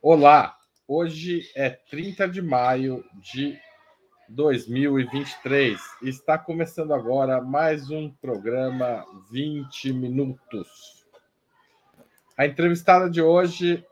[0.00, 0.56] Olá,
[0.86, 3.58] hoje é 30 de maio de
[4.28, 5.76] 2023.
[6.02, 11.04] Está começando agora mais um programa 20 minutos.
[12.36, 13.84] A entrevistada de hoje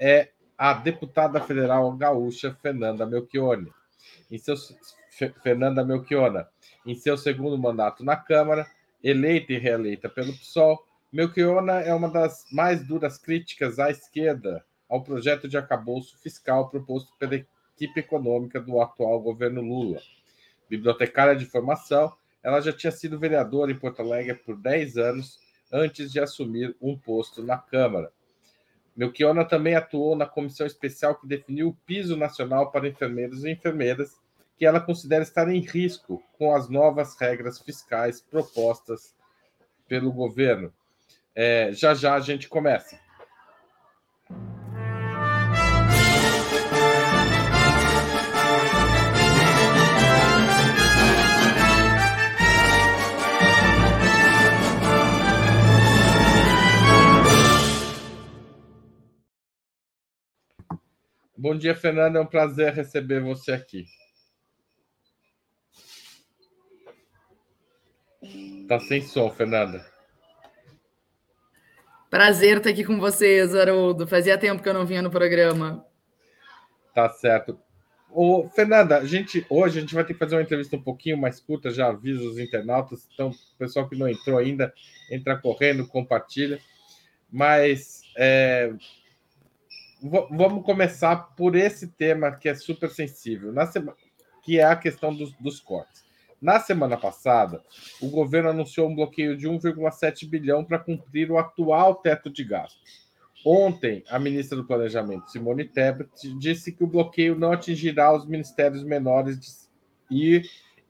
[0.00, 3.70] é a deputada federal gaúcha Fernanda Melchione.
[4.30, 4.54] Em seu,
[5.42, 6.48] Fernanda Melchiona,
[6.86, 8.66] em seu segundo mandato na Câmara,
[9.04, 10.82] eleita e reeleita pelo PSOL,
[11.12, 17.12] Melchiona é uma das mais duras críticas à esquerda ao projeto de acabouço fiscal proposto
[17.18, 20.00] pela equipe econômica do atual governo Lula.
[20.68, 25.38] Bibliotecária de formação, ela já tinha sido vereadora em Porto Alegre por 10 anos
[25.72, 28.10] antes de assumir um posto na Câmara.
[28.96, 34.16] Melchiona também atuou na comissão especial que definiu o piso nacional para enfermeiros e enfermeiras,
[34.58, 39.14] que ela considera estar em risco com as novas regras fiscais propostas
[39.86, 40.72] pelo governo.
[41.32, 42.98] É, já já a gente começa.
[61.48, 62.16] Bom dia, Fernando.
[62.16, 63.86] É um prazer receber você aqui.
[68.68, 69.82] Tá sem som, Fernanda.
[72.10, 74.06] Prazer estar aqui com vocês, Haroldo.
[74.06, 75.86] Fazia tempo que eu não vinha no programa.
[76.94, 77.58] Tá certo.
[78.10, 81.16] Ô, Fernanda, a gente, hoje a gente vai ter que fazer uma entrevista um pouquinho
[81.16, 83.08] mais curta, já aviso os internautas.
[83.14, 84.70] Então, o pessoal que não entrou ainda,
[85.10, 86.60] entra correndo, compartilha.
[87.32, 88.70] Mas é,
[90.02, 93.96] vamos começar por esse tema que é super sensível, na sema,
[94.42, 96.06] que é a questão dos, dos cortes.
[96.40, 97.62] Na semana passada,
[98.00, 103.08] o governo anunciou um bloqueio de 1,7 bilhão para cumprir o atual teto de gastos.
[103.44, 108.84] Ontem, a ministra do Planejamento, Simone Tebet, disse que o bloqueio não atingirá os ministérios
[108.84, 109.48] menores de,
[110.10, 110.42] e,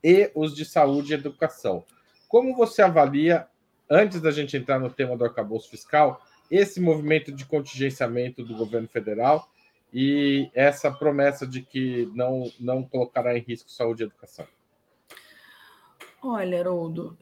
[0.03, 1.83] e os de saúde e educação.
[2.27, 3.47] Como você avalia,
[3.89, 8.87] antes da gente entrar no tema do arcabouço fiscal, esse movimento de contingenciamento do governo
[8.87, 9.49] federal
[9.93, 14.45] e essa promessa de que não, não colocará em risco saúde e educação?
[16.21, 17.17] Olha, Haroldo,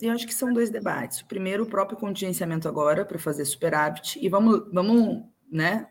[0.00, 1.20] eu acho que são dois debates.
[1.20, 5.88] O primeiro, o próprio contingenciamento agora, para fazer superávit, e vamos, vamos né,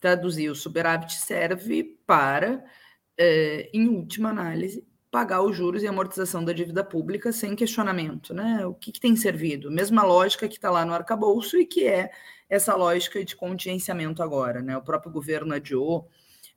[0.00, 2.64] traduzir: o superávit serve para,
[3.74, 8.64] em última análise, pagar os juros e amortização da dívida pública sem questionamento, né?
[8.64, 9.70] O que, que tem servido?
[9.70, 12.10] Mesma lógica que está lá no arcabouço e que é
[12.48, 14.74] essa lógica de contingenciamento agora, né?
[14.74, 16.08] O próprio governo adiou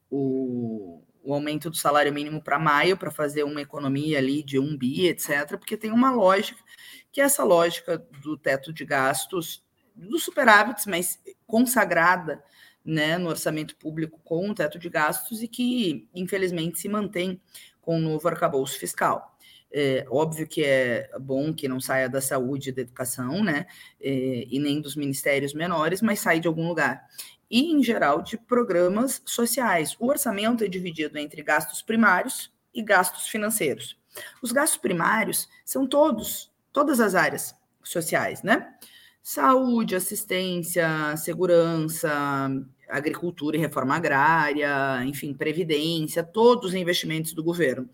[0.09, 4.77] o, o aumento do salário mínimo para maio para fazer uma economia ali de um
[4.77, 6.63] bi, etc., porque tem uma lógica
[7.11, 9.61] que é essa lógica do teto de gastos,
[9.93, 12.41] dos superávites, mas consagrada
[12.85, 17.41] né, no orçamento público com o teto de gastos e que, infelizmente, se mantém
[17.85, 19.37] com o novo arcabouço fiscal.
[19.71, 23.67] É, óbvio que é bom que não saia da saúde e da educação, né?
[24.01, 27.05] É, e nem dos ministérios menores, mas sai de algum lugar.
[27.49, 29.95] E, em geral, de programas sociais.
[29.99, 33.97] O orçamento é dividido entre gastos primários e gastos financeiros.
[34.41, 37.53] Os gastos primários são todos, todas as áreas
[37.83, 38.73] sociais, né?
[39.21, 42.49] Saúde, assistência, segurança,
[42.89, 47.89] agricultura e reforma agrária, enfim, previdência, todos os investimentos do governo.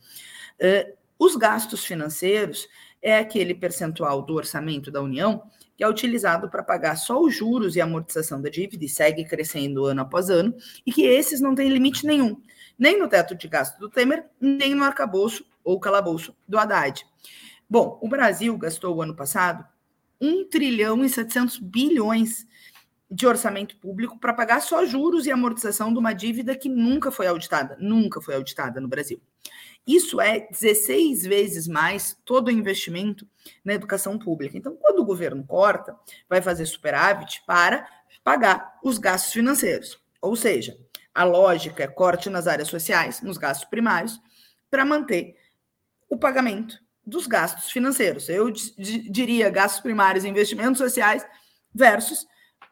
[0.59, 2.67] Uh, os gastos financeiros
[3.01, 5.43] é aquele percentual do orçamento da União
[5.81, 9.85] que é utilizado para pagar só os juros e amortização da dívida e segue crescendo
[9.85, 10.53] ano após ano,
[10.85, 12.39] e que esses não têm limite nenhum,
[12.77, 17.03] nem no teto de gasto do Temer, nem no arcabouço ou calabouço do Haddad.
[17.67, 19.65] Bom, o Brasil gastou o ano passado
[20.21, 22.45] 1 trilhão e 700 bilhões
[23.11, 27.27] de orçamento público para pagar só juros e amortização de uma dívida que nunca foi
[27.27, 29.21] auditada, nunca foi auditada no Brasil.
[29.85, 33.27] Isso é 16 vezes mais todo o investimento
[33.65, 34.57] na educação pública.
[34.57, 35.93] Então, quando o governo corta,
[36.29, 37.85] vai fazer superávit para
[38.23, 39.99] pagar os gastos financeiros.
[40.21, 40.77] Ou seja,
[41.13, 44.21] a lógica é corte nas áreas sociais, nos gastos primários,
[44.69, 45.35] para manter
[46.09, 48.29] o pagamento dos gastos financeiros.
[48.29, 51.25] Eu diria gastos primários e investimentos sociais
[51.73, 52.25] versus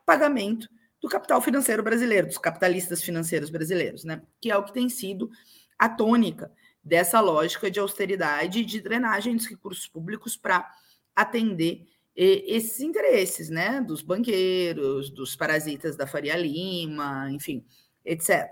[0.10, 0.68] pagamento
[1.00, 4.24] do capital financeiro brasileiro, dos capitalistas financeiros brasileiros, né?
[4.42, 5.30] Que é o que tem sido
[5.78, 6.52] a tônica
[6.84, 10.68] dessa lógica de austeridade e de drenagem dos recursos públicos para
[11.16, 11.86] atender
[12.16, 13.82] esses interesses, né?
[13.82, 17.64] Dos banqueiros, dos parasitas da Faria Lima, enfim,
[18.04, 18.50] etc.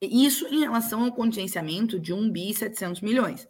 [0.00, 3.46] Isso em relação ao contingenciamento de 1 bi 700 milhões.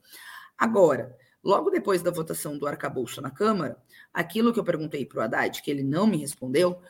[0.58, 3.76] Agora, logo depois da votação do arcabouço na Câmara,
[4.12, 6.82] aquilo que eu perguntei para o Haddad, que ele não me respondeu,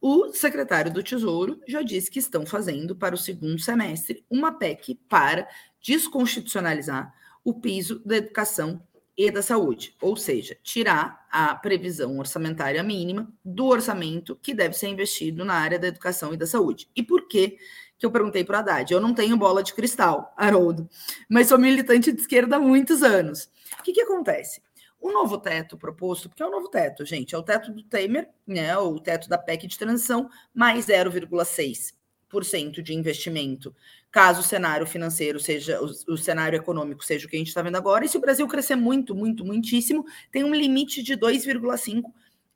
[0.00, 4.98] o secretário do Tesouro já disse que estão fazendo para o segundo semestre uma PEC
[5.08, 5.46] para
[5.82, 7.12] desconstitucionalizar
[7.44, 8.82] o piso da educação
[9.16, 14.88] e da saúde, ou seja, tirar a previsão orçamentária mínima do orçamento que deve ser
[14.88, 16.88] investido na área da educação e da saúde.
[16.96, 17.58] E por que
[17.98, 18.90] que eu perguntei para o Haddad?
[18.90, 20.88] Eu não tenho bola de cristal, Haroldo,
[21.28, 23.50] mas sou militante de esquerda há muitos anos.
[23.78, 24.62] O que, que acontece?
[25.00, 28.28] O novo teto proposto, porque é o novo teto, gente, é o teto do Temer,
[28.46, 33.74] né, o teto da PEC de transição, mais 0,6% de investimento,
[34.10, 37.62] caso o cenário financeiro seja, o, o cenário econômico seja o que a gente está
[37.62, 42.04] vendo agora, e se o Brasil crescer muito, muito, muitíssimo, tem um limite de 2,5%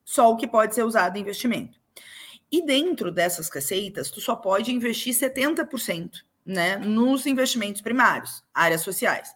[0.04, 1.80] só o que pode ser usado em investimento.
[2.52, 6.10] E dentro dessas receitas, tu só pode investir 70%,
[6.44, 9.30] né, nos investimentos primários, áreas sociais.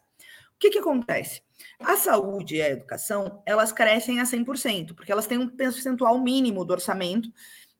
[0.55, 1.40] O que que acontece?
[1.81, 6.64] A saúde e a educação, elas crescem a 100%, porque elas têm um percentual mínimo
[6.64, 7.32] do orçamento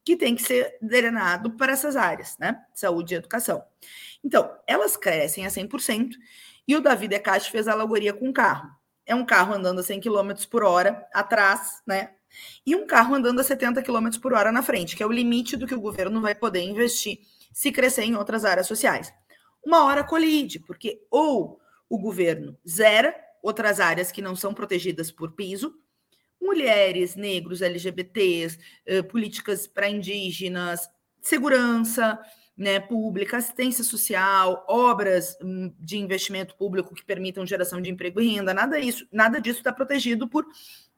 [0.05, 2.65] que tem que ser drenado para essas áreas, né?
[2.73, 3.63] Saúde e educação.
[4.25, 6.17] Então, elas crescem a 100%,
[6.67, 8.71] e o Davi Decate fez a alegoria com um carro.
[9.05, 12.11] É um carro andando a 100 km por hora atrás, né?
[12.65, 15.57] E um carro andando a 70 km por hora na frente, que é o limite
[15.57, 17.21] do que o governo vai poder investir
[17.53, 19.13] se crescer em outras áreas sociais.
[19.65, 21.59] Uma hora colide, porque ou
[21.89, 25.75] o governo zera outras áreas que não são protegidas por piso,
[26.41, 30.89] mulheres, negros, LGBTs, eh, políticas para indígenas,
[31.21, 32.19] segurança
[32.57, 38.35] né, pública, assistência social, obras hum, de investimento público que permitam geração de emprego e
[38.35, 40.45] renda, nada isso, nada disso está protegido por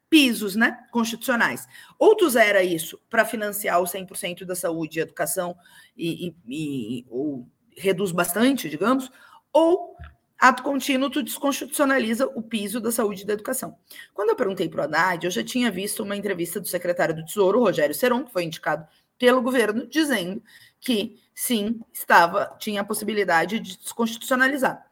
[0.08, 1.66] pisos né, constitucionais.
[1.98, 5.56] Ou tu zera isso para financiar o 100% da saúde e educação
[5.96, 7.46] e, e, e ou
[7.76, 9.10] reduz bastante, digamos,
[9.52, 9.96] ou
[10.40, 13.76] ato contínuo, tu desconstitucionaliza o piso da saúde e da educação.
[14.14, 17.24] Quando eu perguntei para o Haddad, eu já tinha visto uma entrevista do secretário do
[17.24, 18.86] Tesouro, Rogério Seron, que foi indicado
[19.18, 20.42] pelo governo, dizendo
[20.80, 24.82] que sim, estava, tinha a possibilidade de desconstitucionalizar.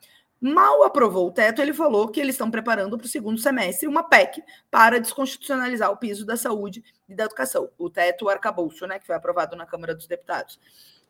[0.40, 4.04] Mal aprovou o teto, ele falou que eles estão preparando para o segundo semestre uma
[4.04, 7.70] PEC para desconstitucionalizar o piso da saúde e da educação.
[7.76, 10.60] O teto, arcabouço, né, que foi aprovado na Câmara dos Deputados.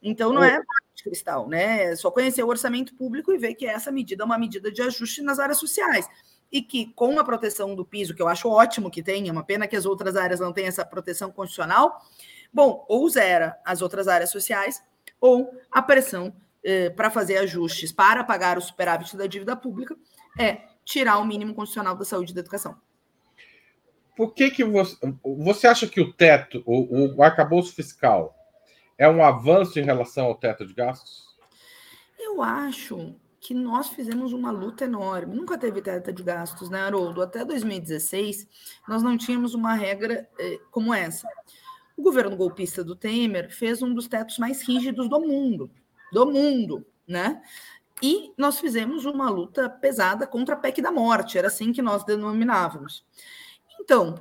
[0.02, 0.60] Então não é
[0.94, 1.84] de cristal, né?
[1.84, 4.82] É só conhecer o orçamento público e ver que essa medida é uma medida de
[4.82, 6.08] ajuste nas áreas sociais.
[6.50, 9.68] E que, com a proteção do piso, que eu acho ótimo que tenha, uma pena
[9.68, 12.00] que as outras áreas não tenham essa proteção constitucional,
[12.52, 14.82] bom, ou zera as outras áreas sociais,
[15.20, 16.34] ou a pressão
[16.64, 19.96] eh, para fazer ajustes para pagar o superávit da dívida pública
[20.38, 22.76] é tirar o mínimo constitucional da saúde e da educação.
[24.16, 28.34] Por que, que você, você acha que o teto, o, o arcabouço fiscal,
[28.98, 31.28] é um avanço em relação ao teto de gastos?
[32.18, 35.36] Eu acho que nós fizemos uma luta enorme.
[35.36, 37.22] Nunca teve teto de gastos, né, Haroldo?
[37.22, 38.48] Até 2016,
[38.88, 41.28] nós não tínhamos uma regra eh, como essa.
[41.96, 45.70] O governo golpista do Temer fez um dos tetos mais rígidos do mundo,
[46.12, 47.40] do mundo, né?
[48.02, 52.04] E nós fizemos uma luta pesada contra a PEC da morte, era assim que nós
[52.04, 53.04] denominávamos.
[53.80, 54.16] Então,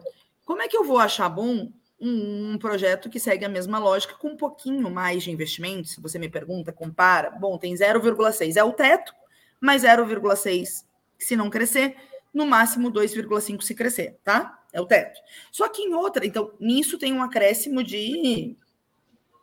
[0.45, 4.29] como é que eu vou achar bom um, projeto que segue a mesma lógica com
[4.29, 5.88] um pouquinho mais de investimento.
[5.88, 9.13] Se você me pergunta, compara, bom, tem 0,6 é o teto,
[9.59, 10.85] mas 0,6
[11.17, 11.95] se não crescer,
[12.33, 14.63] no máximo 2,5 se crescer, tá?
[14.71, 15.19] É o teto.
[15.51, 18.55] Só que em outra, então, nisso tem um acréscimo de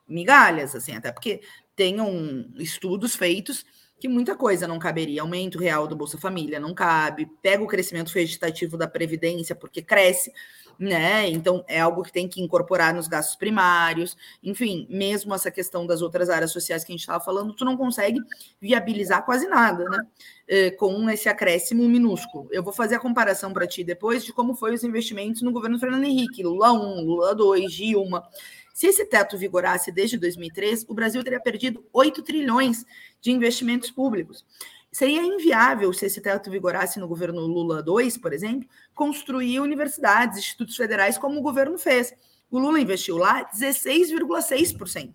[0.07, 1.41] migalhas, assim, até porque
[1.75, 3.65] tenham estudos feitos
[3.99, 5.21] que muita coisa não caberia.
[5.21, 10.31] Aumento real do Bolsa Família não cabe, pega o crescimento vegetativo da Previdência, porque cresce
[10.77, 11.29] né?
[11.29, 16.01] Então é algo que tem que incorporar nos gastos primários, enfim, mesmo essa questão das
[16.01, 18.19] outras áreas sociais que a gente estava falando, tu não consegue
[18.59, 19.99] viabilizar quase nada, né?
[20.47, 22.47] É, com esse acréscimo minúsculo.
[22.51, 25.79] Eu vou fazer a comparação para ti depois de como foi os investimentos no governo
[25.79, 28.23] Fernando Henrique, Lula 1, Lula 2, Dilma.
[28.75, 32.85] Se esse teto vigorasse desde 2003, o Brasil teria perdido 8 trilhões
[33.21, 34.45] de investimentos públicos.
[34.91, 40.75] Seria inviável, se esse teto vigorasse no governo Lula 2, por exemplo, construir universidades, institutos
[40.75, 42.13] federais, como o governo fez.
[42.51, 45.13] O Lula investiu lá 16,6%.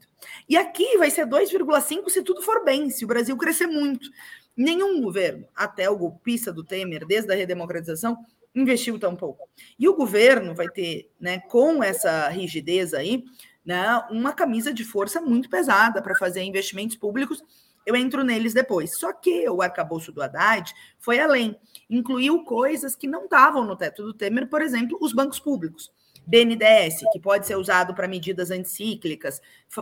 [0.49, 4.09] E aqui vai ser 2,5% se tudo for bem, se o Brasil crescer muito.
[4.57, 8.17] Nenhum governo, até o golpista do Temer, desde a redemocratização,
[8.55, 9.49] investiu tão pouco.
[9.79, 13.23] E o governo vai ter, né, com essa rigidez aí,
[13.71, 17.41] né, uma camisa de força muito pesada para fazer investimentos públicos
[17.87, 18.99] eu entro neles depois.
[18.99, 21.57] Só que o arcabouço do Haddad foi além,
[21.89, 25.91] incluiu coisas que não estavam no teto do Temer, por exemplo, os bancos públicos.
[26.27, 29.41] BNDES, que pode ser usado para medidas anticíclicas,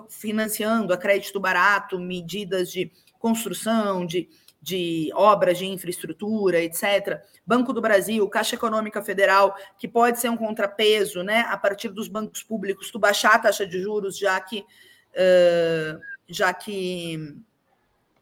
[0.09, 4.29] financiando a crédito barato, medidas de construção, de,
[4.69, 7.23] de obras de infraestrutura, etc.
[7.47, 12.07] Banco do Brasil, Caixa Econômica Federal, que pode ser um contrapeso, né, a partir dos
[12.07, 17.35] bancos públicos, tu baixar a taxa de juros, já que, uh, já que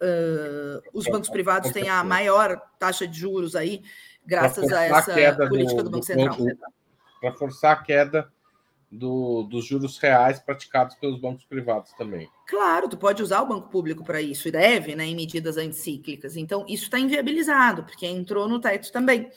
[0.01, 3.83] uh, os bancos privados têm a maior taxa de juros aí,
[4.25, 6.37] graças a essa a política do, do Banco Central.
[7.21, 8.33] Para forçar a queda
[8.97, 12.29] do, dos juros reais praticados pelos bancos privados também.
[12.47, 16.37] Claro, tu pode usar o banco público para isso e deve, né, em medidas anticíclicas.
[16.37, 19.31] Então, isso está inviabilizado, porque entrou no teto também.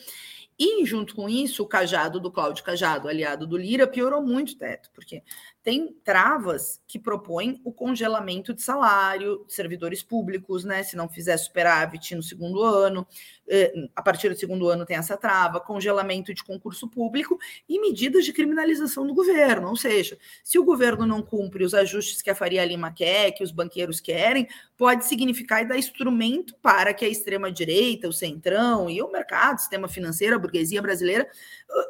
[0.58, 4.58] E, junto com isso, o cajado do Cláudio Cajado, aliado do Lira, piorou muito o
[4.58, 5.24] teto, porque
[5.62, 10.84] tem travas que propõem o congelamento de salário de servidores públicos, né?
[10.84, 13.06] Se não fizer superávit no segundo ano,
[13.48, 17.38] eh, a partir do segundo ano tem essa trava, congelamento de concurso público
[17.68, 19.68] e medidas de criminalização do governo.
[19.68, 23.44] Ou seja, se o governo não cumpre os ajustes que a Faria Lima quer, que
[23.44, 24.48] os banqueiros querem,
[24.78, 29.60] pode significar e dar instrumento para que a extrema-direita, o centrão e o mercado, o
[29.60, 31.30] sistema financeiro, a burguesia brasileira,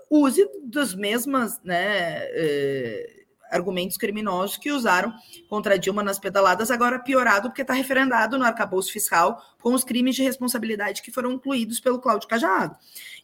[0.10, 3.19] uh, use das mesmas, né?
[3.50, 5.14] Argumentos criminosos que usaram
[5.48, 10.16] contra Dilma nas pedaladas, agora piorado porque está referendado no arcabouço fiscal com os crimes
[10.16, 12.76] de responsabilidade que foram incluídos pelo Cláudio Cajado.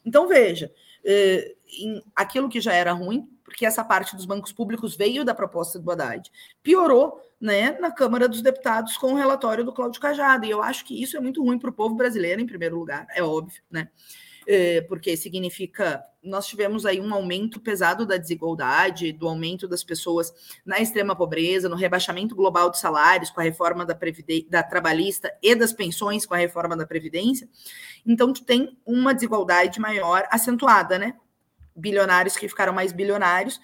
[0.04, 0.72] Então, veja,
[1.04, 1.54] eh,
[2.14, 5.90] aquilo que já era ruim, porque essa parte dos bancos públicos veio da proposta do
[5.90, 6.30] Haddad,
[6.62, 10.46] piorou né, na Câmara dos Deputados com o relatório do Cláudio Cajado.
[10.46, 13.06] E eu acho que isso é muito ruim para o povo brasileiro, em primeiro lugar,
[13.14, 13.88] é óbvio, né?
[14.46, 20.32] É, porque significa nós tivemos aí um aumento pesado da desigualdade, do aumento das pessoas
[20.64, 23.96] na extrema pobreza, no rebaixamento global dos salários com a reforma da,
[24.48, 27.48] da trabalhista e das pensões com a reforma da previdência.
[28.04, 31.14] Então tu tem uma desigualdade maior acentuada, né?
[31.74, 33.60] Bilionários que ficaram mais bilionários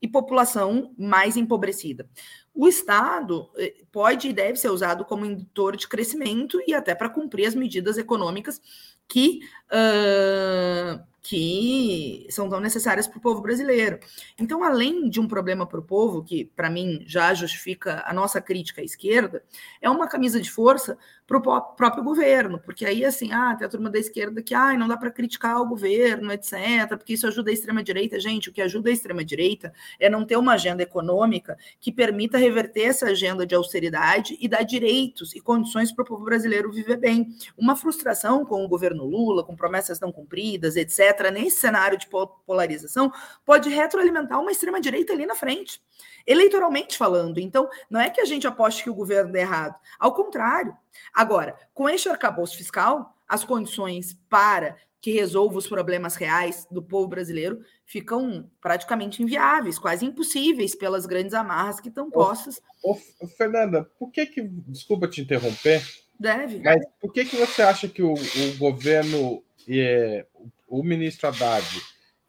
[0.00, 2.08] e população mais empobrecida.
[2.54, 7.08] O Estado eh, pode e deve ser usado como indutor de crescimento e até para
[7.08, 8.60] cumprir as medidas econômicas
[9.08, 13.98] que uh, que são tão necessárias para o povo brasileiro.
[14.38, 18.40] Então, além de um problema para o povo, que para mim já justifica a nossa
[18.40, 19.42] crítica à esquerda,
[19.82, 23.68] é uma camisa de força para o próprio governo, porque aí, assim, ah, tem a
[23.68, 27.50] turma da esquerda que ah, não dá para criticar o governo, etc., porque isso ajuda
[27.50, 28.20] a extrema-direita.
[28.20, 32.82] Gente, o que ajuda a extrema-direita é não ter uma agenda econômica que permita reverter
[32.82, 37.34] essa agenda de austeridade e dar direitos e condições para o povo brasileiro viver bem.
[37.58, 42.08] Uma frustração com o governo Lula, com promessas não cumpridas, etc., nesse cenário de
[42.46, 43.12] polarização,
[43.44, 45.80] pode retroalimentar uma extrema-direita ali na frente,
[46.26, 47.38] eleitoralmente falando.
[47.38, 50.76] Então, não é que a gente aposte que o governo é errado, ao contrário.
[51.12, 57.06] Agora, com este arcabouço fiscal, as condições para que resolva os problemas reais do povo
[57.06, 62.60] brasileiro ficam praticamente inviáveis, quase impossíveis pelas grandes amarras que estão postas.
[62.82, 65.80] Ô, ô, Fernanda, por que que, desculpa te interromper,
[66.18, 66.60] Deve.
[66.60, 70.48] Mas por que, que você acha que o, o governo, é, o
[70.82, 71.66] ministro Haddad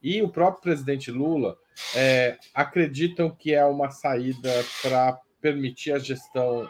[0.02, 1.58] e o próprio presidente Lula
[1.96, 4.52] é, acreditam que é uma saída
[4.82, 6.68] para permitir a gestão,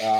[0.00, 0.18] a,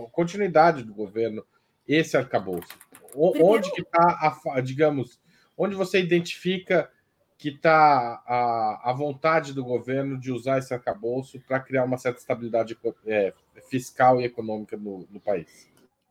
[0.00, 1.44] a, continuidade do governo,
[1.86, 2.68] esse arcabouço?
[3.14, 5.20] Onde que está, digamos,
[5.56, 6.90] onde você identifica
[7.38, 12.18] que está a, a vontade do governo de usar esse arcabouço para criar uma certa
[12.18, 13.32] estabilidade é,
[13.70, 15.68] fiscal e econômica no, no país?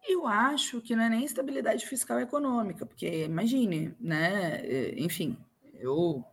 [0.08, 4.62] Eu acho que não é nem estabilidade fiscal e econômica, porque imagine, né?
[4.64, 5.38] Eh, enfim,
[5.76, 6.24] eu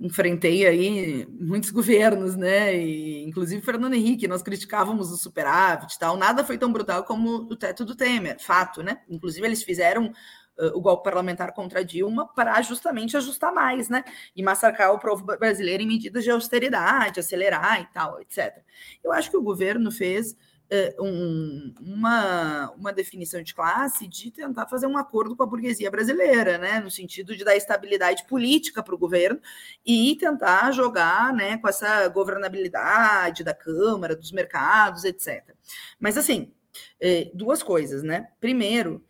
[0.00, 2.74] enfrentei aí muitos governos, né?
[2.76, 6.16] E, inclusive Fernando Henrique, nós criticávamos o superávit e tal.
[6.16, 9.02] Nada foi tão brutal como o teto do Temer, fato, né?
[9.08, 10.06] Inclusive eles fizeram
[10.58, 14.04] uh, o golpe parlamentar contra Dilma para justamente ajustar mais, né?
[14.34, 18.62] E massacrar o povo brasileiro em medidas de austeridade, acelerar e tal, etc.
[19.04, 20.36] Eu acho que o governo fez
[21.00, 26.58] um, uma, uma definição de classe de tentar fazer um acordo com a burguesia brasileira,
[26.58, 29.40] né, no sentido de dar estabilidade política para o governo
[29.84, 35.54] e tentar jogar né, com essa governabilidade da Câmara, dos mercados, etc.
[35.98, 36.52] Mas, assim,
[37.00, 38.28] eh, duas coisas, né?
[38.40, 39.07] Primeiro, é,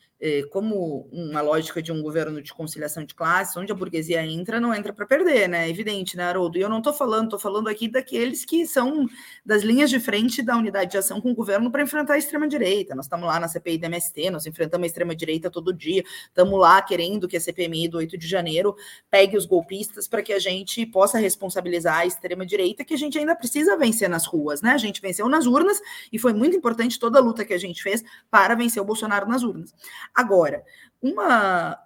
[0.51, 4.75] como uma lógica de um governo de conciliação de classes, onde a burguesia entra, não
[4.75, 5.67] entra para perder, né?
[5.67, 6.59] É evidente, né, Haroldo?
[6.59, 9.07] E eu não estou falando, estou falando aqui daqueles que são
[9.45, 12.95] das linhas de frente da unidade de ação com o governo para enfrentar a extrema-direita.
[12.95, 16.83] Nós estamos lá na CPI da MST, nós enfrentamos a extrema-direita todo dia, estamos lá
[16.83, 18.75] querendo que a CPMI do 8 de janeiro
[19.09, 23.37] pegue os golpistas para que a gente possa responsabilizar a extrema-direita, que a gente ainda
[23.37, 24.73] precisa vencer nas ruas, né?
[24.73, 25.81] A gente venceu nas urnas
[26.13, 29.29] e foi muito importante toda a luta que a gente fez para vencer o Bolsonaro
[29.29, 29.73] nas urnas.
[30.15, 30.65] Agora,
[31.01, 31.79] uma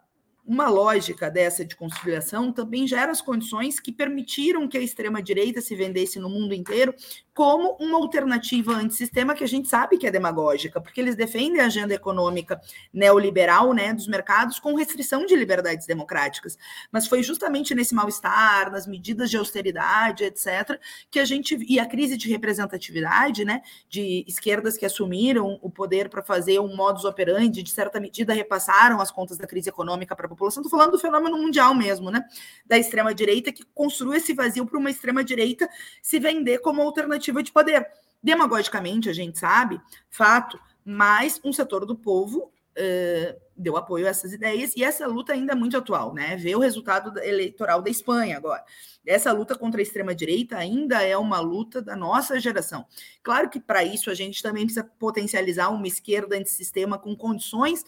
[0.44, 5.76] uma lógica dessa de conciliação também gera as condições que permitiram que a extrema-direita se
[5.76, 6.92] vendesse no mundo inteiro
[7.34, 11.66] como uma alternativa antissistema que a gente sabe que é demagógica, porque eles defendem a
[11.66, 12.60] agenda econômica
[12.92, 16.58] neoliberal né, dos mercados com restrição de liberdades democráticas.
[16.90, 20.78] Mas foi justamente nesse mal-estar, nas medidas de austeridade, etc.,
[21.10, 21.56] que a gente.
[21.68, 26.76] e a crise de representatividade, né, de esquerdas que assumiram o poder para fazer um
[26.76, 30.62] modus operandi, de certa medida repassaram as contas da crise econômica para a população.
[30.62, 32.22] Estou falando do fenômeno mundial mesmo, né,
[32.66, 35.68] da extrema-direita que construiu esse vazio para uma extrema-direita
[36.02, 37.86] se vender como alternativa alternativa de poder.
[38.22, 44.32] Demagogicamente, a gente sabe, fato, mas um setor do povo uh, deu apoio a essas
[44.32, 46.36] ideias e essa luta ainda é muito atual, né?
[46.36, 48.64] Ver o resultado eleitoral da Espanha agora.
[49.04, 52.86] Essa luta contra a extrema-direita ainda é uma luta da nossa geração.
[53.22, 57.84] Claro que para isso a gente também precisa potencializar uma esquerda antissistema com condições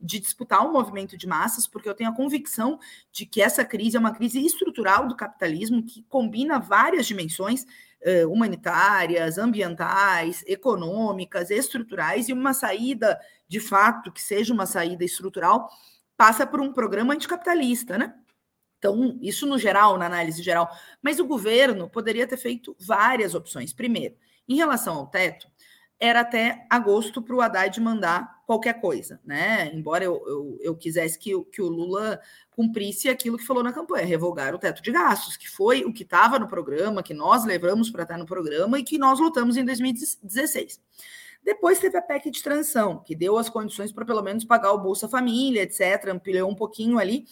[0.00, 2.78] de disputar um movimento de massas, porque eu tenho a convicção
[3.10, 7.64] de que essa crise é uma crise estrutural do capitalismo que combina várias dimensões
[8.28, 15.68] humanitárias, ambientais, econômicas, estruturais, e uma saída, de fato, que seja uma saída estrutural,
[16.16, 18.14] passa por um programa anticapitalista, né?
[18.78, 20.70] Então, isso no geral, na análise geral.
[21.02, 23.72] Mas o governo poderia ter feito várias opções.
[23.72, 24.14] Primeiro,
[24.48, 25.48] em relação ao teto,
[25.98, 29.72] era até agosto para o Haddad mandar qualquer coisa, né?
[29.74, 34.06] Embora eu, eu, eu quisesse que, que o Lula cumprisse aquilo que falou na campanha,
[34.06, 37.90] revogar o teto de gastos, que foi o que estava no programa, que nós levamos
[37.90, 40.80] para estar no programa e que nós lutamos em 2016.
[41.42, 44.78] Depois teve a PEC de transição, que deu as condições para pelo menos pagar o
[44.78, 47.24] Bolsa Família, etc., ampliou um pouquinho ali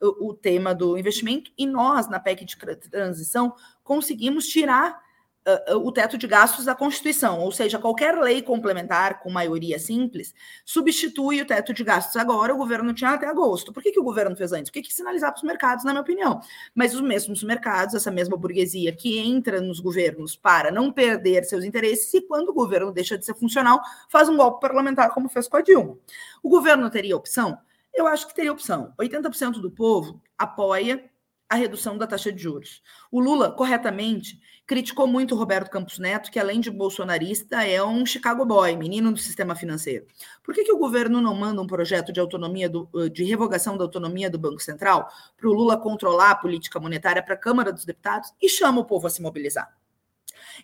[0.00, 2.56] o, o tema do investimento, e nós, na PEC de
[2.90, 5.00] transição, conseguimos tirar
[5.46, 10.34] uh, o teto de gastos da Constituição, ou seja, qualquer lei complementar com maioria simples
[10.64, 12.16] substitui o teto de gastos.
[12.16, 13.72] Agora, o governo tinha até agosto.
[13.72, 14.70] Por que, que o governo fez antes?
[14.70, 16.40] Porque que sinalizar para os mercados, na minha opinião.
[16.74, 21.64] Mas os mesmos mercados, essa mesma burguesia que entra nos governos para não perder seus
[21.64, 25.48] interesses, e quando o governo deixa de ser funcional, faz um golpe parlamentar, como fez
[25.48, 25.96] com a Dilma.
[26.42, 27.58] O governo teria opção?
[27.92, 28.92] Eu acho que teria opção.
[28.98, 31.10] 80% do povo apoia
[31.48, 32.80] a redução da taxa de juros.
[33.10, 34.40] O Lula, corretamente,
[34.70, 39.18] criticou muito Roberto Campos Neto, que além de bolsonarista, é um Chicago boy, menino do
[39.18, 40.06] sistema financeiro.
[40.44, 43.82] Por que, que o governo não manda um projeto de autonomia do, de revogação da
[43.82, 47.84] autonomia do Banco Central para o Lula controlar a política monetária para a Câmara dos
[47.84, 49.79] Deputados e chama o povo a se mobilizar?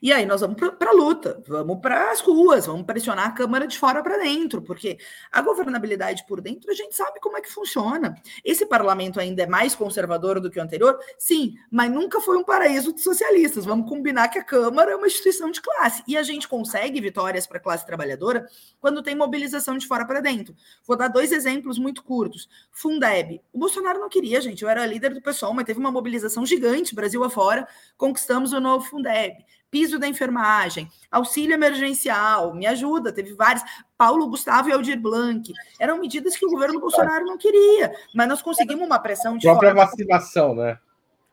[0.02, 3.66] E aí nós vamos para a luta, vamos para as ruas, vamos pressionar a Câmara
[3.66, 4.98] de fora para dentro, porque
[5.30, 8.14] a governabilidade por dentro a gente sabe como é que funciona.
[8.44, 10.98] Esse parlamento ainda é mais conservador do que o anterior?
[11.18, 13.64] Sim, mas nunca foi um paraíso de socialistas.
[13.64, 16.02] Vamos combinar que a Câmara é uma instituição de classe.
[16.06, 18.46] E a gente consegue vitórias para a classe trabalhadora
[18.80, 20.54] quando tem mobilização de fora para dentro.
[20.86, 22.48] Vou dar dois exemplos muito curtos.
[22.70, 23.40] Fundeb.
[23.52, 24.62] O Bolsonaro não queria, gente.
[24.62, 28.84] Eu era líder do pessoal, mas teve uma mobilização gigante, Brasil afora, conquistamos o novo
[28.84, 29.44] Fundeb
[29.76, 33.62] piso da enfermagem, auxílio emergencial, me ajuda, teve vários.
[33.94, 35.52] Paulo Gustavo e Aldir Blanc.
[35.78, 39.46] Eram medidas que o governo Bolsonaro não queria, mas nós conseguimos uma pressão de.
[39.46, 39.84] A própria forma...
[39.84, 40.78] vacinação, né?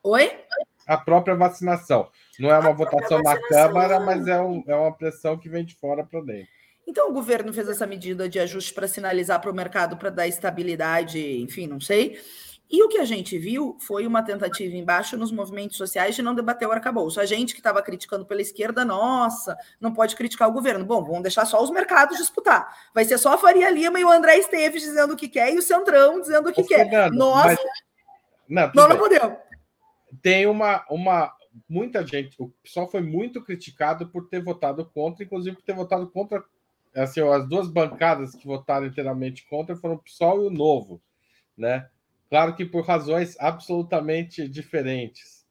[0.02, 0.30] Oi?
[0.86, 2.10] A própria vacinação.
[2.38, 5.74] Não é uma votação na Câmara, mas é, um, é uma pressão que vem de
[5.74, 6.52] fora para dentro.
[6.86, 10.28] Então, o governo fez essa medida de ajuste para sinalizar para o mercado, para dar
[10.28, 12.20] estabilidade, enfim, não sei.
[12.70, 16.34] E o que a gente viu foi uma tentativa embaixo nos movimentos sociais de não
[16.34, 17.20] debater o arcabouço.
[17.20, 20.84] A gente que estava criticando pela esquerda, nossa, não pode criticar o governo.
[20.84, 22.74] Bom, vamos deixar só os mercados disputar.
[22.94, 25.58] Vai ser só a Faria Lima e o André Esteves dizendo o que quer e
[25.58, 26.88] o Centrão dizendo o que Ô, quer.
[26.88, 27.58] Fernando, nós mas...
[28.48, 29.38] não, nós não podemos.
[30.22, 31.32] Tem uma, uma.
[31.68, 36.08] Muita gente, o pessoal foi muito criticado por ter votado contra, inclusive por ter votado
[36.08, 36.42] contra.
[36.96, 41.02] Assim, as duas bancadas que votaram inteiramente contra foram o PSOL e o Novo,
[41.56, 41.88] né?
[42.28, 45.46] Claro que por razões absolutamente diferentes.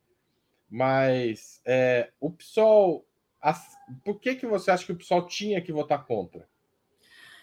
[0.69, 3.05] Mas é, o PSOL.
[3.41, 6.47] As, por que, que você acha que o PSOL tinha que votar contra?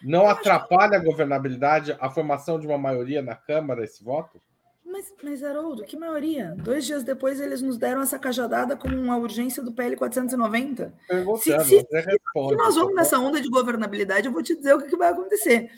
[0.03, 4.41] Não atrapalha a governabilidade, a formação de uma maioria na Câmara, esse voto?
[4.85, 6.57] Mas, mas, Haroldo, que maioria?
[6.59, 10.93] Dois dias depois eles nos deram essa cajadada com uma urgência do PL 490.
[11.07, 14.81] Se, se, se, se nós vamos nessa onda de governabilidade, eu vou te dizer o
[14.81, 15.71] que, que vai acontecer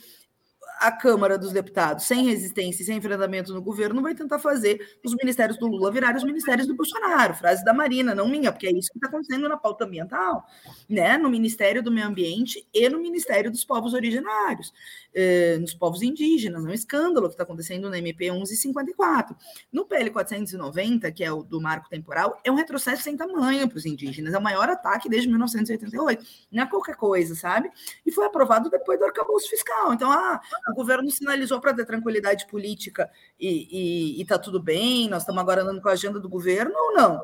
[0.82, 5.14] a Câmara dos Deputados, sem resistência e sem enfrentamento no governo, vai tentar fazer os
[5.14, 7.34] ministérios do Lula virarem os ministérios do Bolsonaro.
[7.34, 10.44] Frase da Marina, não minha, porque é isso que está acontecendo na pauta ambiental,
[10.88, 11.16] né?
[11.16, 14.72] no Ministério do Meio Ambiente e no Ministério dos Povos Originários,
[15.14, 16.64] eh, nos povos indígenas.
[16.64, 19.36] É um escândalo que está acontecendo no MP 1154.
[19.72, 23.78] No PL 490, que é o do marco temporal, é um retrocesso sem tamanho para
[23.78, 24.34] os indígenas.
[24.34, 26.24] É o maior ataque desde 1988.
[26.50, 27.70] Não é qualquer coisa, sabe?
[28.04, 29.92] E foi aprovado depois do arcabouço fiscal.
[29.92, 30.40] Então, ah,
[30.72, 35.80] O governo sinalizou para ter tranquilidade política e está tudo bem, nós estamos agora andando
[35.82, 37.22] com a agenda do governo ou não?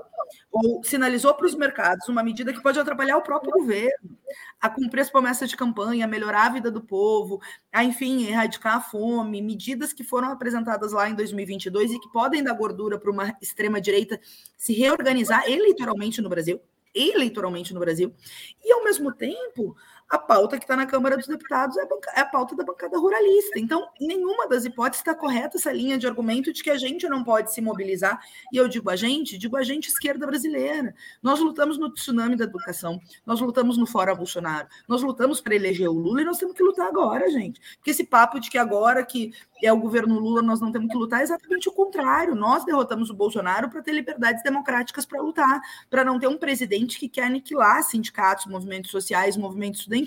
[0.52, 4.18] Ou sinalizou para os mercados uma medida que pode atrapalhar o próprio governo,
[4.60, 7.40] a cumprir as promessas de campanha, a melhorar a vida do povo,
[7.72, 12.44] a, enfim, erradicar a fome, medidas que foram apresentadas lá em 2022 e que podem
[12.44, 14.20] dar gordura para uma extrema-direita
[14.58, 16.60] se reorganizar eleitoralmente no Brasil
[16.94, 18.12] eleitoralmente no Brasil,
[18.64, 19.76] e ao mesmo tempo
[20.08, 22.64] a pauta que está na Câmara dos Deputados é a, banca, é a, pauta da
[22.64, 23.58] bancada ruralista.
[23.58, 27.22] Então, nenhuma das hipóteses está correta essa linha de argumento de que a gente não
[27.22, 28.18] pode se mobilizar.
[28.50, 30.94] E eu digo a gente, digo a gente esquerda brasileira.
[31.22, 35.88] Nós lutamos no tsunami da educação, nós lutamos no Fora Bolsonaro, nós lutamos para eleger
[35.88, 37.60] o Lula e nós temos que lutar agora, gente.
[37.76, 40.96] Porque esse papo de que agora que é o governo Lula nós não temos que
[40.96, 42.34] lutar é exatamente o contrário.
[42.34, 46.98] Nós derrotamos o Bolsonaro para ter liberdades democráticas para lutar, para não ter um presidente
[46.98, 49.97] que quer aniquilar sindicatos, movimentos sociais, movimentos estudantis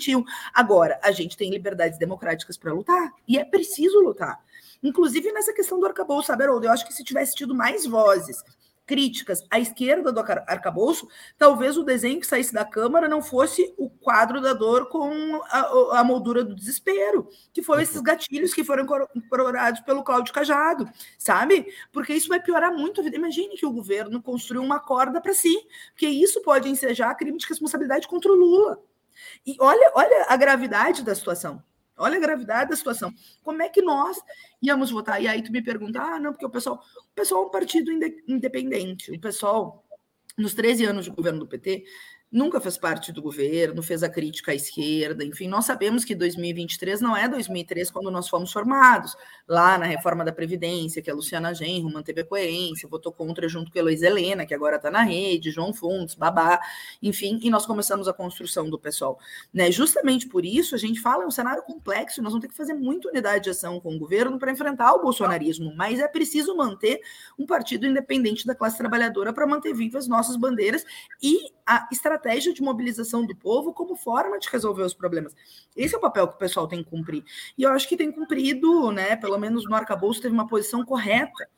[0.52, 4.38] Agora, a gente tem liberdades democráticas para lutar e é preciso lutar.
[4.82, 6.66] Inclusive nessa questão do arcabouço, sabe, Haroldo?
[6.66, 8.42] Eu acho que se tivesse tido mais vozes
[8.84, 13.88] críticas à esquerda do arcabouço, talvez o desenho que saísse da Câmara não fosse o
[13.88, 18.84] quadro da dor com a, a moldura do desespero, que foram esses gatilhos que foram
[19.14, 21.66] incorporados pelo Cláudio Cajado, sabe?
[21.92, 23.16] Porque isso vai piorar muito a vida.
[23.16, 25.56] Imagine que o governo construiu uma corda para si,
[25.92, 28.78] porque isso pode ensejar crime de responsabilidade contra o Lula.
[29.46, 31.62] E olha, olha a gravidade da situação.
[31.96, 33.12] Olha a gravidade da situação.
[33.42, 34.18] Como é que nós
[34.60, 35.22] íamos votar?
[35.22, 37.90] E aí tu me pergunta, ah, não, porque o pessoal, o pessoal é um partido
[38.26, 39.12] independente.
[39.12, 39.84] O pessoal,
[40.36, 41.84] nos 13 anos de governo do PT,
[42.32, 47.02] nunca fez parte do governo, fez a crítica à esquerda, enfim, nós sabemos que 2023
[47.02, 49.14] não é 2003 quando nós fomos formados,
[49.46, 53.70] lá na reforma da Previdência, que a Luciana Genro manteve a coerência, votou contra junto
[53.70, 56.58] com a Heloísa Helena, que agora está na rede, João Fontes, Babá,
[57.02, 59.18] enfim, e nós começamos a construção do pessoal.
[59.52, 59.70] Né?
[59.70, 62.72] Justamente por isso, a gente fala, é um cenário complexo, nós vamos ter que fazer
[62.72, 66.98] muita unidade de ação com o governo para enfrentar o bolsonarismo, mas é preciso manter
[67.38, 70.82] um partido independente da classe trabalhadora para manter vivas nossas bandeiras
[71.22, 72.21] e a estratégia
[72.54, 75.34] de mobilização do povo como forma de resolver os problemas.
[75.76, 77.24] Esse é o papel que o pessoal tem que cumprir.
[77.56, 79.16] E eu acho que tem cumprido, né?
[79.16, 81.48] Pelo menos no arcabouço teve uma posição correta,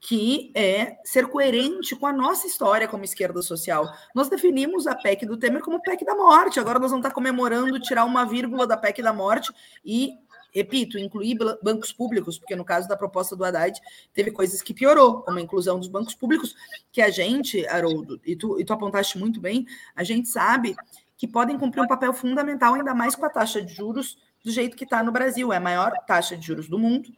[0.00, 3.88] que é ser coerente com a nossa história como esquerda social.
[4.14, 6.58] Nós definimos a PEC do Temer como PEC da morte.
[6.58, 9.52] Agora nós vamos estar comemorando tirar uma vírgula da PEC da morte
[9.84, 10.10] e
[10.52, 13.80] repito, incluir bancos públicos, porque no caso da proposta do Haddad
[14.12, 16.54] teve coisas que piorou, como a inclusão dos bancos públicos,
[16.92, 20.76] que a gente, Haroldo, e tu, e tu apontaste muito bem, a gente sabe
[21.16, 24.76] que podem cumprir um papel fundamental, ainda mais com a taxa de juros do jeito
[24.76, 27.10] que está no Brasil, é a maior taxa de juros do mundo.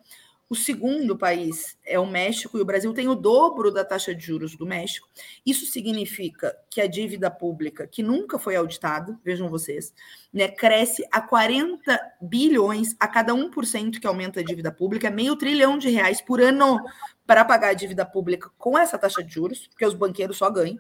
[0.49, 4.25] O segundo país é o México e o Brasil tem o dobro da taxa de
[4.25, 5.09] juros do México.
[5.45, 9.95] Isso significa que a dívida pública, que nunca foi auditada, vejam vocês,
[10.33, 15.79] né, cresce a 40 bilhões a cada 1% que aumenta a dívida pública, meio trilhão
[15.79, 16.79] de reais por ano
[17.27, 20.79] para pagar a dívida pública com essa taxa de juros, porque os banqueiros só ganham.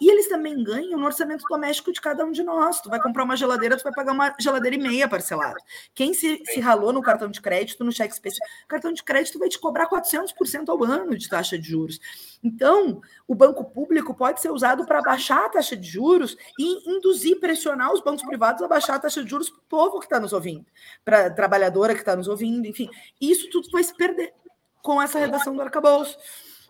[0.00, 2.80] E eles também ganham no orçamento doméstico de cada um de nós.
[2.80, 5.56] Tu vai comprar uma geladeira, tu vai pagar uma geladeira e meia parcelada.
[5.94, 9.48] Quem se, se ralou no cartão de crédito, no cheque especial, cartão de crédito vai
[9.48, 12.00] te cobrar 400% ao ano de taxa de juros.
[12.42, 17.38] Então, o banco público pode ser usado para baixar a taxa de juros e induzir,
[17.38, 20.18] pressionar os bancos privados a baixar a taxa de juros para o povo que está
[20.18, 20.66] nos ouvindo,
[21.04, 22.90] para a trabalhadora que está nos ouvindo, enfim.
[23.20, 24.34] Isso tudo vai se perder
[24.84, 26.18] com essa redação do arcabouço.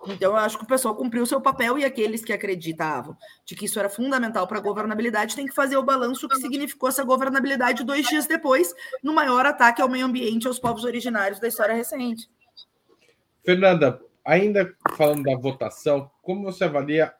[0.06, 3.56] Então, eu acho que o pessoal cumpriu o seu papel e aqueles que acreditavam de
[3.56, 7.02] que isso era fundamental para a governabilidade têm que fazer o balanço que significou essa
[7.02, 8.72] governabilidade dois dias depois,
[9.02, 12.30] no maior ataque ao meio ambiente e aos povos originários da história recente.
[13.44, 17.12] Fernanda, ainda falando da votação, como você avalia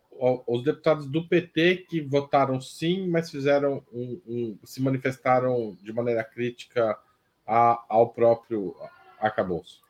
[0.46, 6.22] os deputados do PT que votaram sim, mas fizeram um, um, se manifestaram de maneira
[6.22, 6.96] crítica
[7.44, 8.76] a, ao próprio
[9.18, 9.83] arcabouço?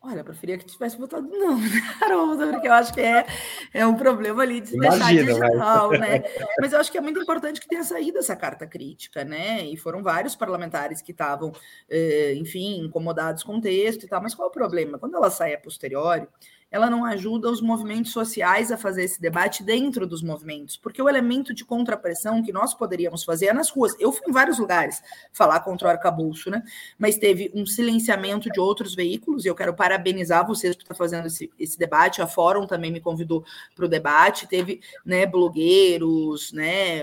[0.00, 1.58] Olha, eu preferia que tivesse votado não,
[2.00, 3.26] Haroldo, porque eu acho que é,
[3.74, 6.00] é um problema ali de se deixar digital, mas...
[6.00, 6.22] né?
[6.60, 9.64] Mas eu acho que é muito importante que tenha saído essa carta crítica, né?
[9.64, 11.52] E foram vários parlamentares que estavam,
[11.90, 14.22] eh, enfim, incomodados com o texto e tal.
[14.22, 14.98] Mas qual é o problema?
[14.98, 16.28] Quando ela sai a posteriori,
[16.70, 21.08] ela não ajuda os movimentos sociais a fazer esse debate dentro dos movimentos, porque o
[21.08, 23.94] elemento de contrapressão que nós poderíamos fazer é nas ruas.
[23.98, 25.02] Eu fui em vários lugares
[25.32, 26.62] falar contra o arcabouço, né?
[26.98, 31.26] Mas teve um silenciamento de outros veículos, e eu quero parabenizar vocês por estar fazendo
[31.26, 32.20] esse, esse debate.
[32.20, 37.02] A Fórum também me convidou para o debate, teve né, blogueiros, né?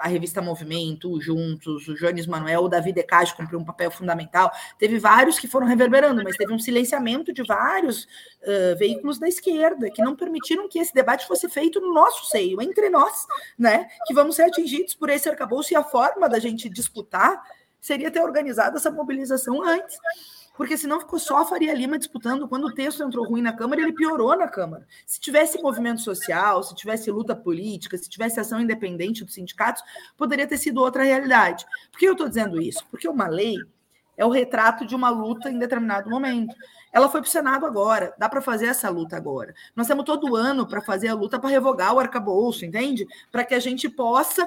[0.00, 4.50] A revista Movimento, Juntos, o Jones Manuel, o Davi Decage cumpriu um papel fundamental.
[4.78, 9.90] Teve vários que foram reverberando, mas teve um silenciamento de vários uh, veículos da esquerda
[9.90, 13.26] que não permitiram que esse debate fosse feito no nosso seio, entre nós,
[13.58, 13.88] né?
[14.06, 17.42] Que vamos ser atingidos por esse arcabouço e a forma da gente disputar
[17.80, 19.98] seria ter organizado essa mobilização antes
[20.56, 22.46] porque senão ficou só a Faria Lima disputando.
[22.46, 24.86] Quando o texto entrou ruim na Câmara, ele piorou na Câmara.
[25.06, 29.82] Se tivesse movimento social, se tivesse luta política, se tivesse ação independente dos sindicatos,
[30.16, 31.64] poderia ter sido outra realidade.
[31.90, 32.84] Por que eu estou dizendo isso?
[32.90, 33.56] Porque uma lei
[34.16, 36.54] é o retrato de uma luta em determinado momento.
[36.92, 39.54] Ela foi para o Senado agora, dá para fazer essa luta agora.
[39.74, 43.06] Nós temos todo ano para fazer a luta para revogar o arcabouço, entende?
[43.32, 44.46] Para que a gente possa.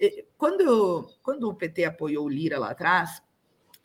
[0.00, 3.20] Eh, quando, quando o PT apoiou o Lira lá atrás,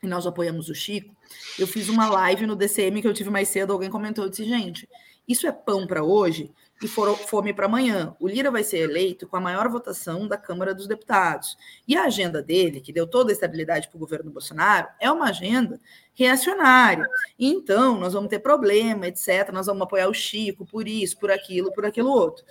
[0.06, 1.14] e nós apoiamos o Chico,
[1.58, 4.44] eu fiz uma live no DCM que eu tive mais cedo, alguém comentou, eu disse,
[4.44, 4.88] gente,
[5.28, 6.50] isso é pão para hoje
[6.82, 8.14] e fome para amanhã.
[8.20, 11.56] O Lira vai ser eleito com a maior votação da Câmara dos Deputados.
[11.88, 15.30] E a agenda dele, que deu toda a estabilidade para o governo Bolsonaro, é uma
[15.30, 15.80] agenda
[16.14, 17.08] reacionária.
[17.38, 19.50] Então, nós vamos ter problema, etc.
[19.52, 22.44] Nós vamos apoiar o Chico por isso, por aquilo, por aquilo outro.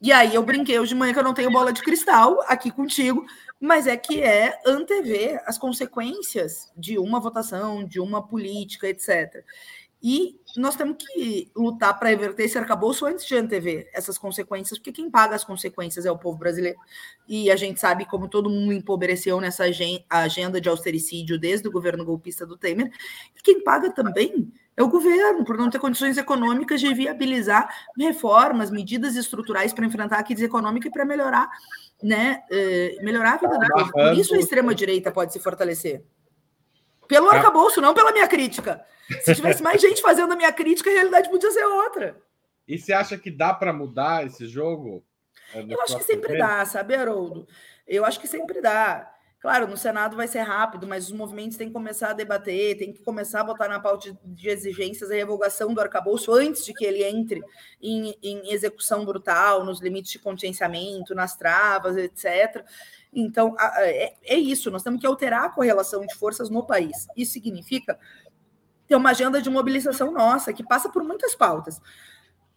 [0.00, 2.70] E aí eu brinquei hoje de manhã que eu não tenho bola de cristal aqui
[2.70, 3.24] contigo,
[3.60, 9.44] mas é que é antever as consequências de uma votação, de uma política, etc.
[10.02, 14.92] E nós temos que lutar para reverter esse arcabouço antes de antever essas consequências, porque
[14.92, 16.78] quem paga as consequências é o povo brasileiro.
[17.26, 19.64] E a gente sabe como todo mundo empobreceu nessa
[20.10, 22.92] agenda de austericídio desde o governo golpista do Temer.
[23.36, 28.70] E quem paga também é o governo, por não ter condições econômicas de viabilizar reformas,
[28.70, 31.48] medidas estruturais para enfrentar a crise econômica e para melhorar,
[32.02, 33.92] né, eh, melhorar a vida do povo.
[33.92, 36.04] Por isso a extrema-direita pode se fortalecer.
[37.08, 37.36] Pelo tá.
[37.36, 38.84] arcabouço, não pela minha crítica.
[39.22, 42.20] Se tivesse mais gente fazendo a minha crítica, a realidade podia ser outra.
[42.68, 45.02] E você acha que dá para mudar esse jogo?
[45.54, 47.46] Eu acho que sempre dá, sabe, Haroldo?
[47.86, 49.10] Eu acho que sempre dá.
[49.46, 52.92] Claro, no Senado vai ser rápido, mas os movimentos têm que começar a debater, têm
[52.92, 56.84] que começar a botar na pauta de exigências a revogação do arcabouço antes de que
[56.84, 57.40] ele entre
[57.80, 62.66] em, em execução brutal, nos limites de contingenciamento, nas travas, etc.
[63.14, 67.06] Então, é, é isso, nós temos que alterar a correlação de forças no país.
[67.16, 67.96] Isso significa
[68.88, 71.80] ter uma agenda de mobilização nossa, que passa por muitas pautas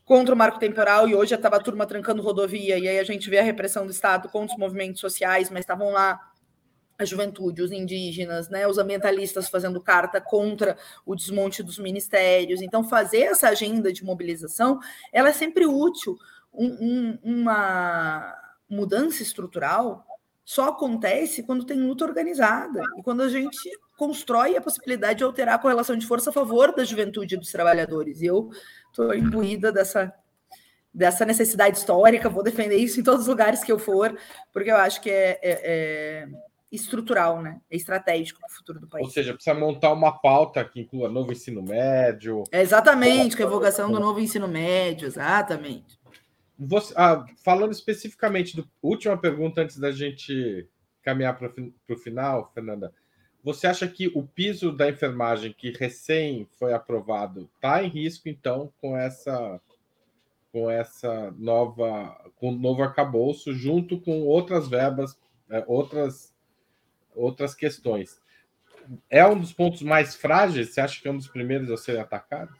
[0.04, 3.30] contra o marco temporal, e hoje estava a turma trancando rodovia, e aí a gente
[3.30, 6.29] vê a repressão do Estado contra os movimentos sociais, mas estavam lá
[7.00, 12.62] a juventude, os indígenas, né, os ambientalistas fazendo carta contra o desmonte dos ministérios.
[12.62, 14.80] Então, fazer essa agenda de mobilização,
[15.14, 16.18] ela é sempre útil.
[16.54, 18.36] Um, um, uma
[18.70, 20.06] mudança estrutural
[20.44, 25.56] só acontece quando tem luta organizada e quando a gente constrói a possibilidade de alterar
[25.56, 28.22] a correlação de força a favor da juventude e dos trabalhadores.
[28.22, 28.50] E eu
[28.92, 30.14] estou imbuída dessa
[30.92, 34.18] dessa necessidade histórica, vou defender isso em todos os lugares que eu for,
[34.52, 36.28] porque eu acho que é, é, é
[36.72, 37.60] estrutural, né?
[37.70, 39.06] É estratégico para o futuro do país.
[39.06, 42.44] Ou seja, precisa montar uma pauta que inclua novo ensino médio.
[42.52, 46.00] É exatamente, revogação do novo ensino médio, exatamente.
[46.58, 50.68] Você, ah, falando especificamente do última pergunta antes da gente
[51.02, 51.52] caminhar para
[51.90, 52.94] o final, Fernanda.
[53.44, 58.72] Você acha que o piso da enfermagem que recém foi aprovado está em risco, então,
[58.82, 59.62] com essa
[60.52, 65.18] com essa nova com o novo arcabouço, junto com outras verbas,
[65.50, 66.34] é, outras
[67.16, 68.20] outras questões.
[69.10, 70.74] É um dos pontos mais frágeis?
[70.74, 72.58] Você acha que é um dos primeiros a serem atacados?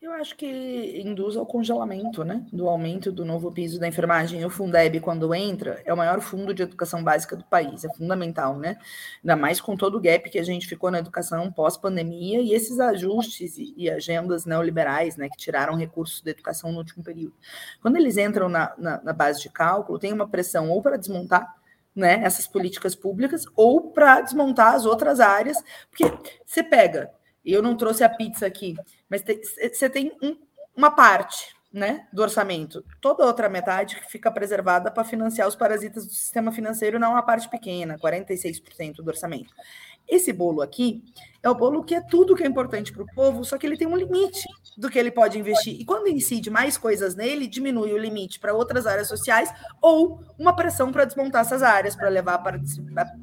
[0.00, 2.46] Eu acho que induz ao congelamento, né?
[2.52, 4.44] Do aumento do novo piso da enfermagem.
[4.44, 7.84] O Fundeb, quando entra, é o maior fundo de educação básica do país.
[7.84, 8.78] É fundamental, né?
[9.24, 12.78] Ainda mais com todo o gap que a gente ficou na educação pós-pandemia e esses
[12.78, 15.28] ajustes e, agendas neoliberais, né?
[15.28, 17.34] Que tiraram recursos da educação no último período.
[17.82, 21.57] Quando eles entram na, na, na base de cálculo, tem uma pressão ou para desmontar
[21.98, 25.58] né, essas políticas públicas ou para desmontar as outras áreas,
[25.90, 26.04] porque
[26.46, 27.10] você pega,
[27.44, 28.76] eu não trouxe a pizza aqui,
[29.10, 29.24] mas
[29.72, 30.36] você tem um,
[30.76, 35.56] uma parte né, do orçamento, toda a outra metade que fica preservada para financiar os
[35.56, 39.52] parasitas do sistema financeiro, não uma parte pequena, 46% do orçamento.
[40.08, 41.04] Esse bolo aqui
[41.42, 43.76] é o bolo que é tudo que é importante para o povo, só que ele
[43.76, 45.78] tem um limite do que ele pode investir.
[45.78, 50.54] E quando incide mais coisas nele, diminui o limite para outras áreas sociais ou uma
[50.54, 52.58] pressão para desmontar essas áreas, para levar para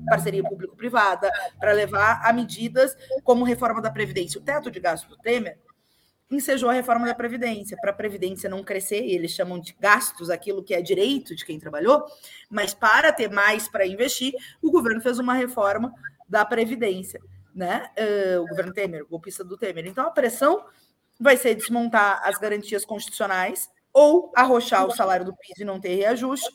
[0.07, 4.39] parceria público-privada, para levar a medidas como reforma da Previdência.
[4.39, 5.57] O teto de gasto do Temer
[6.29, 10.63] ensejou a reforma da Previdência, para a Previdência não crescer, eles chamam de gastos aquilo
[10.63, 12.03] que é direito de quem trabalhou,
[12.49, 15.93] mas para ter mais para investir, o governo fez uma reforma
[16.27, 17.19] da Previdência,
[17.53, 17.89] né?
[17.97, 19.85] Uh, o governo Temer, o golpista do Temer.
[19.85, 20.65] Então, a pressão
[21.19, 25.95] vai ser desmontar as garantias constitucionais, ou arrochar o salário do piso e não ter
[25.95, 26.49] reajuste,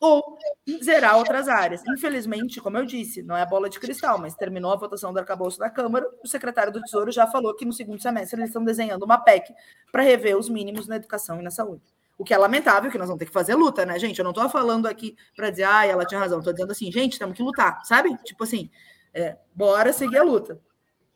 [0.00, 0.38] ou
[0.82, 1.82] zerar outras áreas.
[1.86, 5.58] Infelizmente, como eu disse, não é bola de cristal, mas terminou a votação do arcabouço
[5.58, 9.04] da Câmara, o secretário do Tesouro já falou que no segundo semestre eles estão desenhando
[9.04, 9.54] uma PEC
[9.92, 11.82] para rever os mínimos na educação e na saúde.
[12.16, 14.18] O que é lamentável, que nós vamos ter que fazer luta, né, gente?
[14.18, 17.18] Eu não estou falando aqui para dizer, ah, ela tinha razão, estou dizendo assim, gente,
[17.18, 18.16] temos que lutar, sabe?
[18.24, 18.70] Tipo assim,
[19.12, 20.60] É, bora seguir a luta.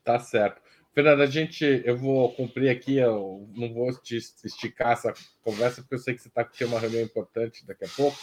[0.02, 0.60] Tá certo.
[0.94, 5.96] Fernanda, a gente, eu vou cumprir aqui, eu não vou te esticar essa conversa, porque
[5.96, 8.16] eu sei que você está com uma reunião importante daqui a pouco.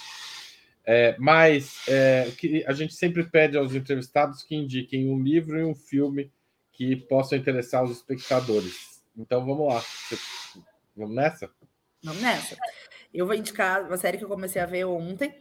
[0.85, 5.63] É, mas é, que a gente sempre pede aos entrevistados que indiquem um livro e
[5.63, 6.31] um filme
[6.71, 9.03] que possam interessar os espectadores.
[9.17, 9.83] Então vamos lá.
[10.95, 11.51] Vamos nessa?
[12.03, 12.57] Vamos nessa.
[13.13, 15.33] Eu vou indicar uma série que eu comecei a ver ontem,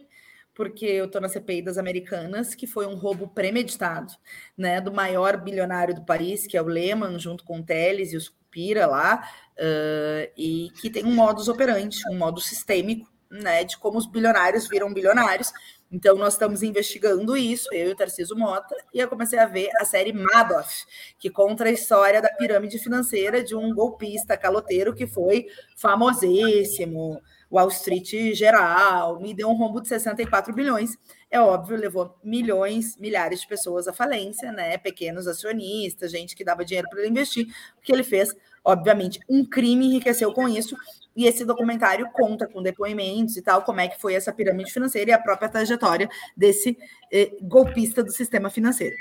[0.53, 4.13] porque eu estou na CPI das Americanas, que foi um roubo premeditado,
[4.57, 8.17] né, do maior bilionário do país, que é o Lehman, junto com o Teles e
[8.17, 9.23] os Cupira lá,
[9.57, 14.67] uh, e que tem um modus operandi, um modo sistêmico, né, de como os bilionários
[14.67, 15.53] viram bilionários.
[15.89, 19.69] Então, nós estamos investigando isso, eu e o Tarciso Mota, e eu comecei a ver
[19.77, 20.85] a série Madoff,
[21.17, 27.67] que conta a história da pirâmide financeira de um golpista caloteiro que foi famosíssimo, Wall
[27.67, 30.97] Street geral, me deu um rombo de 64 bilhões.
[31.29, 34.77] É óbvio, levou milhões, milhares de pessoas à falência, né?
[34.77, 38.33] Pequenos acionistas, gente que dava dinheiro para ele investir, porque ele fez,
[38.63, 40.75] obviamente, um crime enriqueceu com isso.
[41.15, 45.11] E esse documentário conta com depoimentos e tal, como é que foi essa pirâmide financeira
[45.11, 46.77] e a própria trajetória desse
[47.11, 48.95] eh, golpista do sistema financeiro.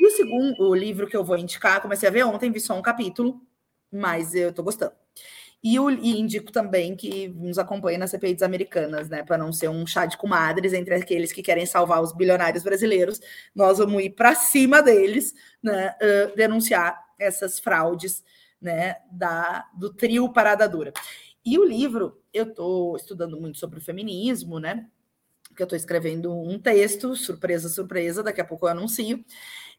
[0.00, 2.74] E o segundo o livro que eu vou indicar, comecei a ver ontem, vi só
[2.78, 3.40] um capítulo,
[3.90, 5.05] mas eu estou gostando.
[5.68, 9.24] E, o, e indico também que nos acompanhe nas CPIs americanas, né?
[9.24, 13.20] Para não ser um chá de comadres entre aqueles que querem salvar os bilionários brasileiros,
[13.52, 15.92] nós vamos ir para cima deles, né?
[16.00, 18.22] Uh, denunciar essas fraudes,
[18.62, 18.94] né?
[19.10, 20.92] Da, do trio Parada Dura.
[21.44, 24.86] E o livro, eu estou estudando muito sobre o feminismo, né?
[25.48, 29.24] Porque eu estou escrevendo um texto, surpresa, surpresa, daqui a pouco eu anuncio.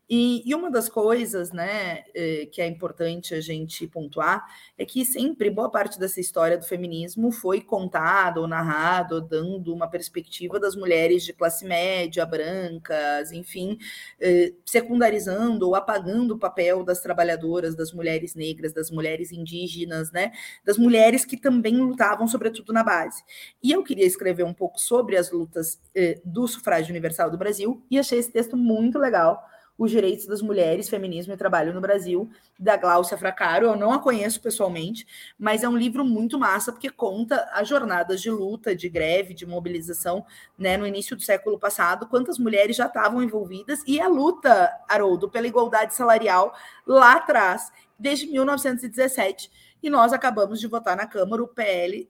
[0.09, 4.45] E, e, uma das coisas né, eh, que é importante a gente pontuar
[4.77, 9.89] é que sempre boa parte dessa história do feminismo foi contada ou narrada, dando uma
[9.89, 13.77] perspectiva das mulheres de classe média, brancas, enfim,
[14.21, 20.31] eh, secundarizando ou apagando o papel das trabalhadoras, das mulheres negras, das mulheres indígenas, né,
[20.63, 23.23] das mulheres que também lutavam, sobretudo, na base.
[23.61, 27.85] E eu queria escrever um pouco sobre as lutas eh, do sufrágio universal do Brasil
[27.91, 29.43] e achei esse texto muito legal
[29.77, 33.67] os Direitos das Mulheres, Feminismo e Trabalho no Brasil, da Gláucia Fracaro.
[33.67, 35.05] Eu não a conheço pessoalmente,
[35.37, 39.45] mas é um livro muito massa, porque conta as jornadas de luta, de greve, de
[39.45, 40.25] mobilização,
[40.57, 45.29] né, no início do século passado, quantas mulheres já estavam envolvidas, e a luta, Haroldo,
[45.29, 46.53] pela igualdade salarial
[46.85, 49.51] lá atrás, desde 1917.
[49.81, 52.09] E nós acabamos de votar na Câmara o PL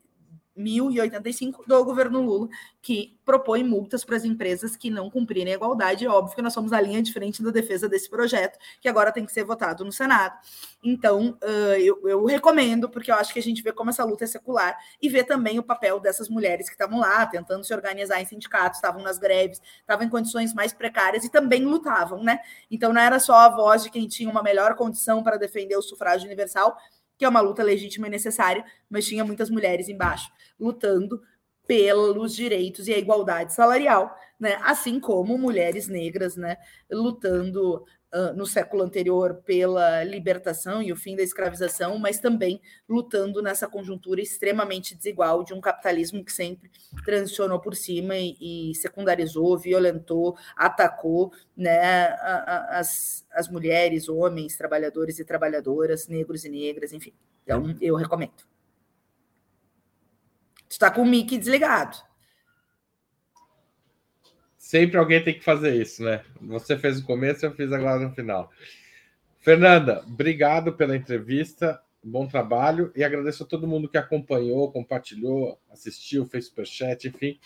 [0.58, 2.50] 1085 do governo Lula,
[2.82, 6.06] que propõe multas para as empresas que não cumprirem a igualdade.
[6.06, 9.26] É óbvio que nós somos a linha diferente da defesa desse projeto, que agora tem
[9.26, 10.38] que ser votado no Senado.
[10.84, 14.24] Então, uh, eu, eu, recomendo, porque eu acho que a gente vê como essa luta
[14.24, 18.22] é secular e vê também o papel dessas mulheres que estavam lá, tentando se organizar
[18.22, 22.40] em sindicatos, estavam nas greves, estavam em condições mais precárias e também lutavam, né?
[22.72, 25.82] Então, não era só a voz de quem tinha uma melhor condição para defender o
[25.82, 26.78] sufrágio universal,
[27.18, 31.22] que é uma luta legítima e necessária, mas tinha muitas mulheres embaixo lutando
[31.68, 34.58] pelos direitos e a igualdade salarial, né?
[34.64, 36.58] Assim como mulheres negras, né,
[36.90, 37.86] lutando
[38.36, 44.22] no século anterior pela libertação e o fim da escravização, mas também lutando nessa conjuntura
[44.22, 46.72] extremamente desigual de um capitalismo que sempre
[47.04, 52.44] transicionou por cima e, e secundarizou, violentou, atacou, né, a,
[52.76, 57.14] a, as, as mulheres, homens, trabalhadores e trabalhadoras, negros e negras, enfim.
[57.44, 58.46] Então, eu recomendo.
[60.68, 62.07] Tu está com o mic desligado.
[64.68, 66.26] Sempre alguém tem que fazer isso, né?
[66.42, 68.52] Você fez no começo, eu fiz agora no final.
[69.40, 76.26] Fernanda, obrigado pela entrevista, bom trabalho e agradeço a todo mundo que acompanhou, compartilhou, assistiu,
[76.26, 77.40] fez superchat, enfim.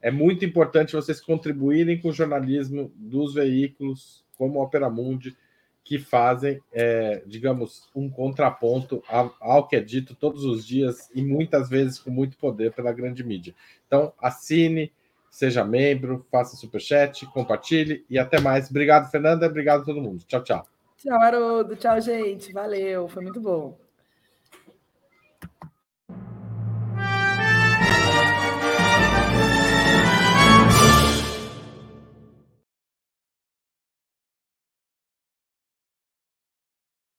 [0.00, 5.36] É muito importante vocês contribuírem com o jornalismo dos veículos como a Opera Mundi
[5.82, 11.68] que fazem, é, digamos, um contraponto ao, que é dito todos os dias e muitas
[11.68, 13.52] vezes com muito poder pela grande mídia.
[13.84, 14.92] Então, assine,
[15.38, 18.68] seja membro, faça superchat, compartilhe e até mais.
[18.70, 19.46] Obrigado, Fernanda.
[19.46, 20.24] Obrigado a todo mundo.
[20.26, 20.66] Tchau, tchau.
[20.96, 21.76] Tchau, Haroldo.
[21.76, 22.52] Tchau, gente.
[22.52, 23.06] Valeu.
[23.06, 23.78] Foi muito bom.